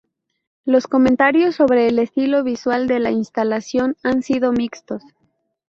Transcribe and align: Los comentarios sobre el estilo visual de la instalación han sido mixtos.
Los 0.65 0.87
comentarios 0.87 1.53
sobre 1.55 1.87
el 1.87 1.99
estilo 1.99 2.43
visual 2.43 2.87
de 2.87 2.97
la 2.99 3.11
instalación 3.11 3.97
han 4.01 4.23
sido 4.23 4.51
mixtos. 4.51 5.03